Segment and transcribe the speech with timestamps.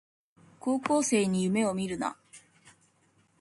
[0.59, 2.17] 高校生に夢をみるな